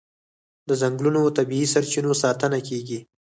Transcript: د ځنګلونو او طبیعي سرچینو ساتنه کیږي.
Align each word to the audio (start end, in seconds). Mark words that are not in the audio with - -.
د 0.67 0.69
ځنګلونو 0.81 1.19
او 1.23 1.29
طبیعي 1.37 1.67
سرچینو 1.73 2.11
ساتنه 2.23 2.57
کیږي. 2.67 2.99